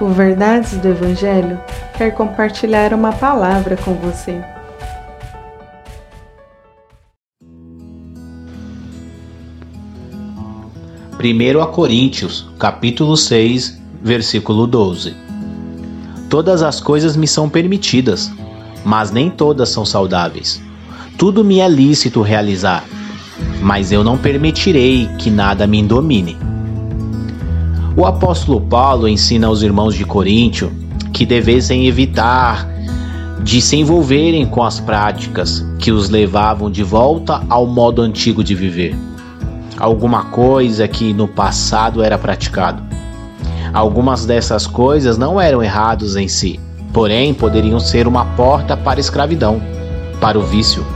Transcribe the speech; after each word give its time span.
O 0.00 0.08
Verdades 0.08 0.78
do 0.78 0.88
Evangelho 0.88 1.60
quer 1.98 2.12
compartilhar 2.12 2.94
uma 2.94 3.12
palavra 3.12 3.76
com 3.76 3.92
você. 3.92 4.42
Primeiro 11.18 11.60
a 11.60 11.66
Coríntios, 11.66 12.48
capítulo 12.58 13.14
6, 13.14 13.78
versículo 14.00 14.66
12. 14.66 15.14
Todas 16.30 16.62
as 16.62 16.80
coisas 16.80 17.14
me 17.14 17.28
são 17.28 17.46
permitidas, 17.50 18.32
mas 18.82 19.10
nem 19.10 19.28
todas 19.28 19.68
são 19.68 19.84
saudáveis. 19.84 20.62
Tudo 21.18 21.44
me 21.44 21.60
é 21.60 21.68
lícito 21.68 22.22
realizar, 22.22 22.84
mas 23.60 23.92
eu 23.92 24.02
não 24.02 24.16
permitirei 24.16 25.06
que 25.18 25.28
nada 25.28 25.66
me 25.66 25.82
domine. 25.82 26.38
O 27.96 28.06
apóstolo 28.06 28.60
Paulo 28.60 29.08
ensina 29.08 29.48
aos 29.48 29.62
irmãos 29.62 29.94
de 29.94 30.04
Coríntio 30.04 30.72
que 31.12 31.26
devessem 31.26 31.86
evitar 31.86 32.68
de 33.42 33.60
se 33.60 33.76
envolverem 33.76 34.46
com 34.46 34.62
as 34.62 34.78
práticas 34.78 35.66
que 35.78 35.90
os 35.90 36.08
levavam 36.08 36.70
de 36.70 36.84
volta 36.84 37.42
ao 37.48 37.66
modo 37.66 38.00
antigo 38.00 38.44
de 38.44 38.54
viver. 38.54 38.96
Alguma 39.76 40.26
coisa 40.26 40.86
que 40.86 41.12
no 41.12 41.26
passado 41.26 42.02
era 42.02 42.16
praticado. 42.16 42.82
Algumas 43.72 44.24
dessas 44.24 44.66
coisas 44.66 45.18
não 45.18 45.40
eram 45.40 45.62
errados 45.62 46.16
em 46.16 46.28
si, 46.28 46.60
porém 46.92 47.34
poderiam 47.34 47.80
ser 47.80 48.06
uma 48.06 48.24
porta 48.24 48.76
para 48.76 48.98
a 48.98 49.00
escravidão, 49.00 49.60
para 50.20 50.38
o 50.38 50.42
vício. 50.42 50.86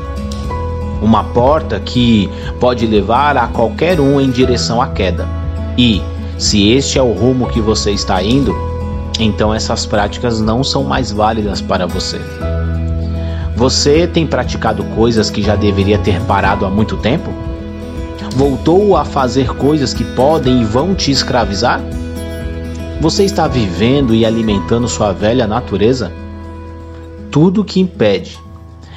Uma 1.02 1.24
porta 1.24 1.80
que 1.80 2.30
pode 2.60 2.86
levar 2.86 3.36
a 3.36 3.48
qualquer 3.48 4.00
um 4.00 4.20
em 4.20 4.30
direção 4.30 4.80
à 4.80 4.88
queda. 4.88 5.26
E, 5.76 6.00
se 6.38 6.70
este 6.70 6.98
é 6.98 7.02
o 7.02 7.12
rumo 7.12 7.48
que 7.48 7.60
você 7.60 7.92
está 7.92 8.22
indo, 8.22 8.54
então 9.20 9.54
essas 9.54 9.86
práticas 9.86 10.40
não 10.40 10.64
são 10.64 10.82
mais 10.82 11.12
válidas 11.12 11.60
para 11.60 11.86
você. 11.86 12.20
Você 13.56 14.06
tem 14.06 14.26
praticado 14.26 14.82
coisas 14.96 15.30
que 15.30 15.40
já 15.40 15.54
deveria 15.54 15.98
ter 15.98 16.20
parado 16.22 16.66
há 16.66 16.70
muito 16.70 16.96
tempo? 16.96 17.30
Voltou 18.34 18.96
a 18.96 19.04
fazer 19.04 19.54
coisas 19.54 19.94
que 19.94 20.02
podem 20.02 20.62
e 20.62 20.64
vão 20.64 20.94
te 20.94 21.12
escravizar? 21.12 21.80
Você 23.00 23.24
está 23.24 23.46
vivendo 23.46 24.14
e 24.14 24.26
alimentando 24.26 24.88
sua 24.88 25.12
velha 25.12 25.46
natureza? 25.46 26.12
Tudo 27.30 27.64
que 27.64 27.78
impede 27.78 28.38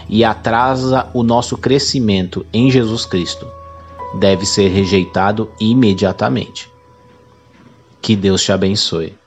e 0.09 0.23
atrasa 0.23 1.07
o 1.13 1.21
nosso 1.21 1.57
crescimento 1.57 2.45
em 2.51 2.71
Jesus 2.71 3.05
Cristo 3.05 3.45
deve 4.19 4.45
ser 4.45 4.69
rejeitado 4.69 5.49
imediatamente. 5.59 6.76
Que 8.07 8.15
Deus 8.15 8.41
te 8.41 8.53
abençoe. 8.53 9.17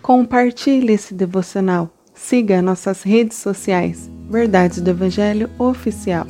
Compartilhe 0.00 0.94
esse 0.94 1.12
devocional. 1.12 1.90
Siga 2.14 2.62
nossas 2.62 3.02
redes 3.02 3.36
sociais. 3.36 4.10
Verdades 4.30 4.80
do 4.80 4.88
Evangelho 4.88 5.50
Oficial. 5.58 6.26